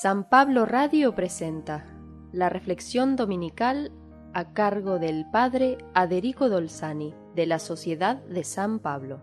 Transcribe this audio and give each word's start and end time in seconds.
San 0.00 0.28
Pablo 0.28 0.64
Radio 0.64 1.16
presenta 1.16 1.84
la 2.32 2.48
reflexión 2.48 3.16
dominical 3.16 3.90
a 4.32 4.52
cargo 4.52 5.00
del 5.00 5.26
Padre 5.32 5.76
Aderico 5.92 6.48
Dolzani 6.48 7.14
de 7.34 7.46
la 7.46 7.58
Sociedad 7.58 8.22
de 8.26 8.44
San 8.44 8.78
Pablo. 8.78 9.20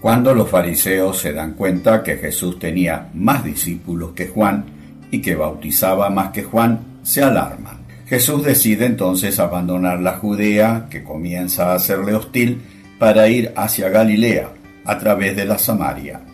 Cuando 0.00 0.34
los 0.34 0.50
fariseos 0.50 1.18
se 1.18 1.32
dan 1.32 1.54
cuenta 1.54 2.02
que 2.02 2.16
Jesús 2.16 2.58
tenía 2.58 3.10
más 3.14 3.44
discípulos 3.44 4.10
que 4.10 4.26
Juan 4.26 4.64
y 5.12 5.22
que 5.22 5.36
bautizaba 5.36 6.10
más 6.10 6.32
que 6.32 6.42
Juan, 6.42 6.98
se 7.04 7.22
alarman. 7.22 7.86
Jesús 8.06 8.42
decide 8.42 8.86
entonces 8.86 9.38
abandonar 9.38 10.00
la 10.00 10.18
Judea, 10.18 10.88
que 10.90 11.04
comienza 11.04 11.74
a 11.74 11.78
serle 11.78 12.16
hostil, 12.16 12.60
para 12.98 13.28
ir 13.28 13.52
hacia 13.54 13.88
Galilea, 13.88 14.48
a 14.84 14.98
través 14.98 15.36
de 15.36 15.44
la 15.44 15.58
Samaria. 15.58 16.33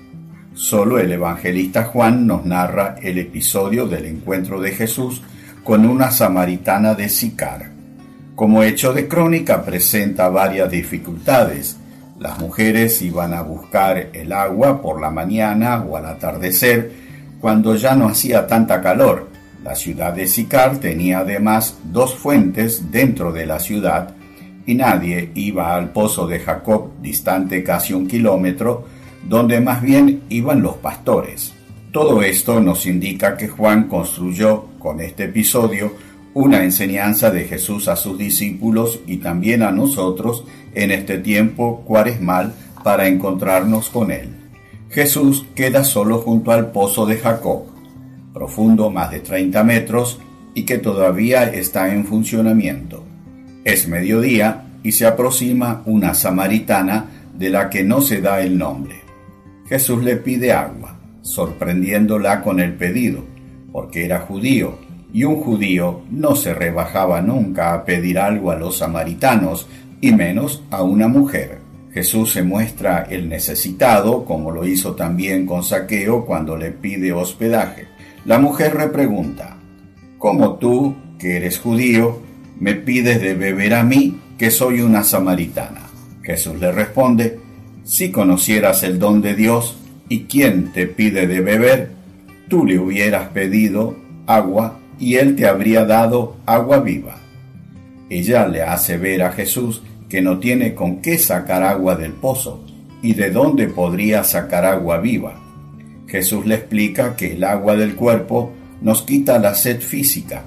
Solo 0.54 0.98
el 0.98 1.12
evangelista 1.12 1.84
Juan 1.84 2.26
nos 2.26 2.44
narra 2.44 2.96
el 3.00 3.18
episodio 3.18 3.86
del 3.86 4.06
encuentro 4.06 4.60
de 4.60 4.72
Jesús 4.72 5.22
con 5.62 5.86
una 5.86 6.10
samaritana 6.10 6.94
de 6.94 7.08
Sicar. 7.08 7.70
Como 8.34 8.62
hecho 8.62 8.92
de 8.92 9.06
crónica 9.06 9.64
presenta 9.64 10.28
varias 10.28 10.70
dificultades. 10.70 11.76
Las 12.18 12.38
mujeres 12.40 13.00
iban 13.00 13.32
a 13.32 13.42
buscar 13.42 14.08
el 14.12 14.32
agua 14.32 14.82
por 14.82 15.00
la 15.00 15.10
mañana 15.10 15.84
o 15.84 15.96
al 15.96 16.06
atardecer, 16.06 16.90
cuando 17.40 17.76
ya 17.76 17.94
no 17.94 18.08
hacía 18.08 18.46
tanta 18.46 18.80
calor. 18.80 19.28
La 19.62 19.74
ciudad 19.74 20.12
de 20.12 20.26
Sicar 20.26 20.78
tenía 20.78 21.20
además 21.20 21.78
dos 21.84 22.14
fuentes 22.14 22.90
dentro 22.90 23.32
de 23.32 23.46
la 23.46 23.60
ciudad 23.60 24.14
y 24.66 24.74
nadie 24.74 25.30
iba 25.34 25.74
al 25.74 25.90
pozo 25.90 26.26
de 26.26 26.40
Jacob, 26.40 26.90
distante 27.00 27.62
casi 27.62 27.92
un 27.92 28.06
kilómetro, 28.06 28.84
donde 29.28 29.60
más 29.60 29.82
bien 29.82 30.22
iban 30.28 30.62
los 30.62 30.76
pastores. 30.76 31.54
Todo 31.92 32.22
esto 32.22 32.60
nos 32.60 32.86
indica 32.86 33.36
que 33.36 33.48
Juan 33.48 33.88
construyó 33.88 34.66
con 34.78 35.00
este 35.00 35.24
episodio 35.24 35.92
una 36.34 36.62
enseñanza 36.62 37.30
de 37.30 37.44
Jesús 37.44 37.88
a 37.88 37.96
sus 37.96 38.16
discípulos 38.16 39.00
y 39.06 39.16
también 39.16 39.62
a 39.62 39.72
nosotros 39.72 40.44
en 40.74 40.92
este 40.92 41.18
tiempo 41.18 41.82
cuaresmal 41.84 42.54
para 42.84 43.08
encontrarnos 43.08 43.90
con 43.90 44.12
Él. 44.12 44.28
Jesús 44.90 45.44
queda 45.54 45.84
solo 45.84 46.18
junto 46.18 46.52
al 46.52 46.70
pozo 46.70 47.06
de 47.06 47.16
Jacob, 47.16 47.64
profundo 48.32 48.90
más 48.90 49.10
de 49.10 49.20
30 49.20 49.62
metros 49.64 50.18
y 50.54 50.64
que 50.64 50.78
todavía 50.78 51.44
está 51.44 51.92
en 51.92 52.04
funcionamiento. 52.04 53.04
Es 53.64 53.88
mediodía 53.88 54.66
y 54.82 54.92
se 54.92 55.06
aproxima 55.06 55.82
una 55.86 56.14
samaritana 56.14 57.06
de 57.36 57.50
la 57.50 57.70
que 57.70 57.82
no 57.82 58.00
se 58.00 58.20
da 58.20 58.40
el 58.40 58.58
nombre. 58.58 59.09
Jesús 59.70 60.02
le 60.02 60.16
pide 60.16 60.52
agua, 60.52 60.98
sorprendiéndola 61.22 62.42
con 62.42 62.58
el 62.58 62.74
pedido, 62.74 63.22
porque 63.70 64.04
era 64.04 64.18
judío, 64.18 64.78
y 65.12 65.22
un 65.22 65.36
judío 65.36 66.02
no 66.10 66.34
se 66.34 66.52
rebajaba 66.52 67.22
nunca 67.22 67.72
a 67.72 67.84
pedir 67.84 68.18
algo 68.18 68.50
a 68.50 68.56
los 68.56 68.78
samaritanos, 68.78 69.68
y 70.00 70.10
menos 70.10 70.64
a 70.72 70.82
una 70.82 71.06
mujer. 71.06 71.60
Jesús 71.92 72.32
se 72.32 72.42
muestra 72.42 73.06
el 73.10 73.28
necesitado, 73.28 74.24
como 74.24 74.50
lo 74.50 74.66
hizo 74.66 74.96
también 74.96 75.46
con 75.46 75.62
Saqueo 75.62 76.26
cuando 76.26 76.56
le 76.56 76.72
pide 76.72 77.12
hospedaje. 77.12 77.86
La 78.24 78.40
mujer 78.40 78.74
repregunta, 78.74 79.56
¿cómo 80.18 80.54
tú, 80.54 80.96
que 81.16 81.36
eres 81.36 81.60
judío, 81.60 82.18
me 82.58 82.74
pides 82.74 83.22
de 83.22 83.34
beber 83.34 83.74
a 83.74 83.84
mí, 83.84 84.20
que 84.36 84.50
soy 84.50 84.80
una 84.80 85.04
samaritana? 85.04 85.82
Jesús 86.22 86.58
le 86.58 86.72
responde, 86.72 87.38
si 87.90 88.12
conocieras 88.12 88.84
el 88.84 89.00
don 89.00 89.20
de 89.20 89.34
Dios 89.34 89.76
y 90.08 90.20
quién 90.26 90.70
te 90.72 90.86
pide 90.86 91.26
de 91.26 91.40
beber, 91.40 91.90
tú 92.48 92.64
le 92.64 92.78
hubieras 92.78 93.30
pedido 93.30 93.96
agua 94.28 94.78
y 95.00 95.16
él 95.16 95.34
te 95.34 95.48
habría 95.48 95.84
dado 95.84 96.36
agua 96.46 96.78
viva. 96.78 97.16
Ella 98.08 98.46
le 98.46 98.62
hace 98.62 98.96
ver 98.96 99.24
a 99.24 99.32
Jesús 99.32 99.82
que 100.08 100.22
no 100.22 100.38
tiene 100.38 100.72
con 100.72 101.02
qué 101.02 101.18
sacar 101.18 101.64
agua 101.64 101.96
del 101.96 102.12
pozo 102.12 102.64
y 103.02 103.14
de 103.14 103.32
dónde 103.32 103.66
podría 103.66 104.22
sacar 104.22 104.64
agua 104.64 104.98
viva. 104.98 105.40
Jesús 106.06 106.46
le 106.46 106.54
explica 106.54 107.16
que 107.16 107.32
el 107.32 107.42
agua 107.42 107.74
del 107.74 107.96
cuerpo 107.96 108.52
nos 108.82 109.02
quita 109.02 109.40
la 109.40 109.56
sed 109.56 109.80
física, 109.80 110.44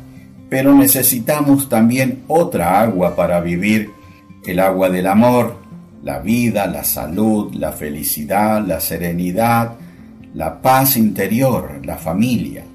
pero 0.50 0.74
necesitamos 0.74 1.68
también 1.68 2.24
otra 2.30 2.80
agua 2.82 3.18
para 3.18 3.42
vivir, 3.42 3.90
el 4.46 4.60
agua 4.62 4.90
del 4.90 5.08
amor, 5.08 5.63
la 6.04 6.20
vida, 6.20 6.68
la 6.68 6.84
salud, 6.84 7.54
la 7.56 7.72
felicidad, 7.72 8.66
la 8.66 8.80
serenidad, 8.80 9.74
la 10.34 10.62
paz 10.62 10.98
interior, 10.98 11.82
la 11.84 11.98
familia. 11.98 12.66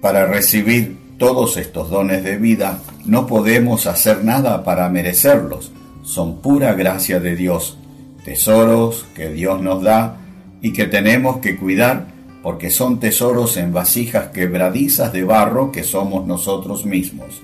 Para 0.00 0.26
recibir 0.26 0.96
todos 1.18 1.56
estos 1.56 1.90
dones 1.90 2.24
de 2.24 2.36
vida 2.36 2.78
no 3.04 3.26
podemos 3.26 3.86
hacer 3.86 4.24
nada 4.24 4.64
para 4.64 4.88
merecerlos, 4.88 5.72
son 6.02 6.40
pura 6.40 6.72
gracia 6.72 7.20
de 7.20 7.36
Dios, 7.36 7.78
tesoros 8.24 9.06
que 9.14 9.28
Dios 9.28 9.60
nos 9.60 9.82
da 9.82 10.16
y 10.62 10.72
que 10.72 10.86
tenemos 10.86 11.38
que 11.38 11.56
cuidar 11.56 12.06
porque 12.42 12.70
son 12.70 13.00
tesoros 13.00 13.56
en 13.56 13.72
vasijas 13.72 14.28
quebradizas 14.28 15.12
de 15.12 15.24
barro 15.24 15.70
que 15.70 15.82
somos 15.82 16.26
nosotros 16.26 16.86
mismos. 16.86 17.42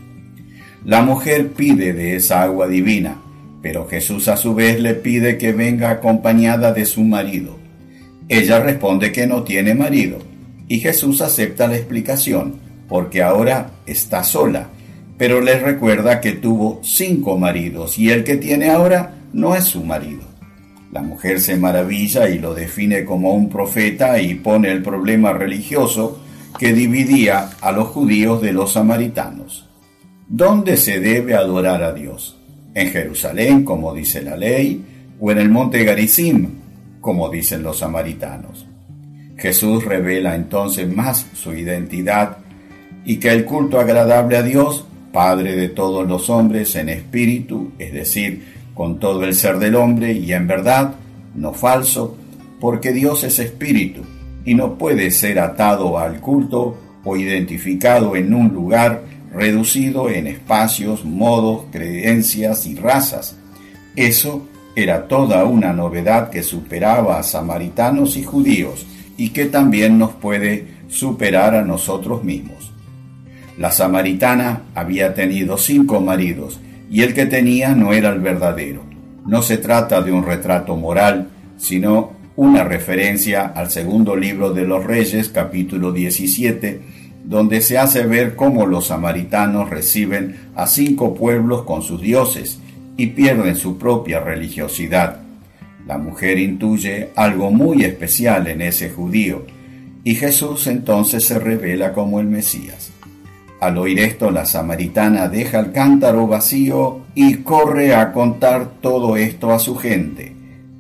La 0.85 1.03
mujer 1.03 1.53
pide 1.53 1.93
de 1.93 2.17
esa 2.17 2.43
agua 2.43 2.69
divina, 2.69 3.17
pero 3.65 3.89
Jesús 3.89 4.29
a 4.29 4.37
su 4.37 4.55
vez 4.55 4.79
le 4.79 4.93
pide 4.93 5.39
que 5.39 5.55
venga 5.55 5.89
acompañada 5.89 6.75
de 6.75 6.85
su 6.85 7.03
marido. 7.03 7.57
Ella 8.29 8.61
responde 8.61 9.11
que 9.11 9.27
no 9.27 9.43
tiene 9.43 9.75
marido, 9.75 10.19
y 10.69 10.81
Jesús 10.81 11.23
acepta 11.23 11.67
la 11.67 11.77
explicación, 11.77 12.57
porque 12.91 13.23
ahora 13.23 13.71
está 13.87 14.23
sola, 14.23 14.69
pero 15.17 15.41
le 15.41 15.59
recuerda 15.59 16.21
que 16.21 16.33
tuvo 16.33 16.83
cinco 16.85 17.39
maridos 17.39 17.99
y 17.99 18.11
el 18.11 18.23
que 18.23 18.37
tiene 18.37 18.69
ahora 18.69 19.15
no 19.33 19.55
es 19.55 19.65
su 19.65 19.83
marido. 19.83 20.25
La 20.93 21.01
mujer 21.01 21.41
se 21.41 21.57
maravilla 21.57 22.29
y 22.29 22.39
lo 22.39 22.53
define 22.53 23.07
como 23.07 23.33
un 23.33 23.49
profeta 23.49 24.21
y 24.21 24.35
pone 24.35 24.71
el 24.73 24.83
problema 24.83 25.33
religioso 25.33 26.21
que 26.59 26.75
dividía 26.75 27.49
a 27.63 27.73
los 27.73 27.89
judíos 27.89 28.43
de 28.43 28.53
los 28.53 28.75
samaritanos. 28.75 29.71
¿Dónde 30.29 30.77
se 30.77 31.01
debe 31.01 31.35
adorar 31.35 31.83
a 31.83 31.95
Dios? 31.95 32.44
En 32.75 32.89
Jerusalén, 32.89 33.65
como 33.65 33.95
dice 33.95 34.23
la 34.23 34.37
ley, 34.37 34.85
o 35.21 35.31
en 35.31 35.39
el 35.39 35.49
monte 35.49 35.85
Garizim, 35.85 36.49
como 37.01 37.29
dicen 37.29 37.63
los 37.63 37.79
samaritanos. 37.79 38.67
Jesús 39.37 39.85
revela 39.85 40.35
entonces 40.35 40.89
más 40.89 41.27
su 41.35 41.55
identidad 41.55 42.39
y 43.05 43.17
que 43.17 43.31
el 43.31 43.45
culto 43.45 43.79
agradable 43.79 44.37
a 44.37 44.43
Dios, 44.43 44.87
Padre 45.13 45.55
de 45.55 45.69
todos 45.69 46.09
los 46.09 46.29
hombres 46.29 46.75
en 46.75 46.89
espíritu, 46.89 47.73
es 47.79 47.93
decir, 47.93 48.45
con 48.75 48.99
todo 48.99 49.25
el 49.25 49.35
ser 49.35 49.59
del 49.59 49.77
hombre 49.77 50.13
y 50.13 50.33
en 50.33 50.49
verdad, 50.49 50.95
no 51.37 51.53
falso, 51.53 52.17
porque 52.61 52.93
Dios 52.93 53.23
es 53.23 53.39
espíritu 53.39 54.03
y 54.45 54.55
no 54.55 54.77
puede 54.77 55.11
ser 55.11 55.39
atado 55.39 55.99
al 55.99 56.21
culto 56.21 56.77
o 57.05 57.17
identificado 57.17 58.17
en 58.17 58.35
un 58.35 58.49
lugar 58.49 59.03
reducido 59.35 60.09
en 60.09 60.27
espacios, 60.27 61.05
modos, 61.05 61.65
creencias 61.73 62.67
y 62.67 62.77
razas. 62.77 63.37
Eso 63.97 64.49
era 64.77 65.09
toda 65.09 65.45
una 65.45 65.73
novedad 65.73 66.31
que 66.31 66.43
superaba 66.43 67.19
a 67.19 67.23
samaritanos 67.23 68.17
y 68.17 68.25
judíos 68.25 68.87
y 69.17 69.31
que 69.31 69.47
también 69.47 69.99
nos 69.99 70.13
puede 70.13 70.67
superar 70.89 71.55
a 71.55 71.63
nosotros 71.63 72.25
mismos. 72.25 72.73
La 73.59 73.71
samaritana 73.71 74.63
había 74.75 75.15
tenido 75.15 75.59
cinco 75.59 76.01
maridos 76.01 76.61
y 76.91 77.03
el 77.03 77.15
que 77.15 77.27
tenía 77.27 77.75
no 77.75 77.93
era 77.93 78.11
el 78.11 78.21
verdadero. 78.21 78.83
No 79.27 79.43
se 79.43 79.59
trata 79.59 80.03
de 80.03 80.13
un 80.13 80.25
retrato 80.25 80.77
moral, 80.77 81.29
sino 81.57 82.13
una 82.37 82.65
referencia 82.65 83.47
al 83.47 83.71
segundo 83.71 84.17
libro 84.17 84.53
de 84.53 84.65
los 84.65 84.85
Reyes, 84.85 85.29
capítulo 85.29 85.93
17, 85.93 86.81
donde 87.25 87.63
se 87.63 87.79
hace 87.79 88.07
ver 88.07 88.37
cómo 88.37 88.67
los 88.67 88.89
samaritanos 88.89 89.71
reciben 89.71 90.51
a 90.55 90.67
cinco 90.67 91.15
pueblos 91.15 91.63
con 91.63 91.83
sus 91.83 92.01
dioses 92.01 92.61
y 92.97 93.09
pierden 93.09 93.57
su 93.57 93.79
propia 93.79 94.21
religiosidad. 94.21 95.21
La 95.87 95.99
mujer 95.99 96.39
intuye 96.39 97.11
algo 97.17 97.51
muy 97.51 97.85
especial 97.85 98.47
en 98.47 98.63
ese 98.63 98.91
judío, 98.91 99.47
y 100.05 100.15
Jesús 100.15 100.67
entonces 100.67 101.25
se 101.25 101.39
revela 101.39 101.93
como 101.93 102.21
el 102.21 102.27
Mesías. 102.27 102.93
Al 103.61 103.79
oír 103.79 104.01
esto, 104.01 104.31
la 104.31 104.45
samaritana 104.45 105.29
deja 105.29 105.61
el 105.61 105.73
cántaro 105.73 106.27
vacío 106.27 107.01
y 107.15 107.37
corre 107.37 107.95
a 107.95 108.13
contar 108.13 108.73
todo 108.83 109.17
esto 109.17 109.51
a 109.51 109.59
su 109.59 109.77
gente. 109.77 110.37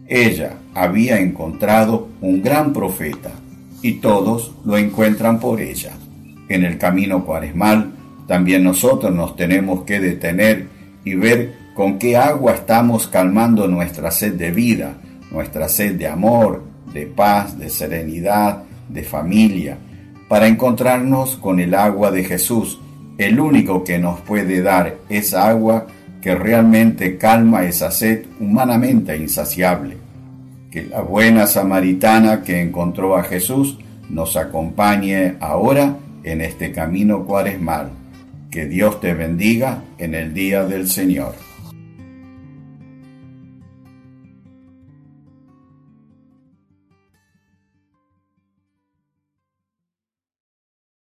Ella 0.06 0.58
había 0.74 1.18
encontrado 1.18 2.08
un 2.20 2.42
gran 2.42 2.74
profeta, 2.74 3.32
y 3.80 3.94
todos 3.94 4.52
lo 4.64 4.76
encuentran 4.76 5.40
por 5.40 5.60
ella 5.60 5.92
en 6.48 6.64
el 6.64 6.78
camino 6.78 7.24
cuaresmal, 7.24 7.92
también 8.26 8.64
nosotros 8.64 9.14
nos 9.14 9.36
tenemos 9.36 9.82
que 9.84 10.00
detener 10.00 10.66
y 11.04 11.14
ver 11.14 11.54
con 11.74 11.98
qué 11.98 12.16
agua 12.16 12.54
estamos 12.54 13.06
calmando 13.06 13.66
nuestra 13.66 14.10
sed 14.10 14.34
de 14.34 14.50
vida, 14.50 14.94
nuestra 15.30 15.68
sed 15.68 15.96
de 15.96 16.08
amor, 16.08 16.62
de 16.92 17.06
paz, 17.06 17.58
de 17.58 17.68
serenidad, 17.68 18.62
de 18.88 19.02
familia, 19.02 19.76
para 20.28 20.46
encontrarnos 20.46 21.36
con 21.36 21.60
el 21.60 21.74
agua 21.74 22.10
de 22.10 22.24
Jesús, 22.24 22.80
el 23.18 23.38
único 23.38 23.84
que 23.84 23.98
nos 23.98 24.20
puede 24.20 24.62
dar 24.62 24.96
esa 25.08 25.48
agua 25.48 25.86
que 26.22 26.34
realmente 26.34 27.18
calma 27.18 27.64
esa 27.64 27.90
sed 27.90 28.24
humanamente 28.40 29.16
insaciable. 29.16 29.98
Que 30.70 30.84
la 30.84 31.02
buena 31.02 31.46
samaritana 31.46 32.42
que 32.42 32.60
encontró 32.60 33.16
a 33.16 33.22
Jesús 33.22 33.78
nos 34.08 34.36
acompañe 34.36 35.36
ahora 35.40 35.96
en 36.24 36.40
este 36.40 36.72
camino 36.72 37.24
cuaresmal. 37.24 37.90
Que 38.50 38.66
Dios 38.66 39.00
te 39.00 39.14
bendiga 39.14 39.84
en 39.98 40.14
el 40.14 40.34
día 40.34 40.64
del 40.64 40.88
Señor. 40.88 41.34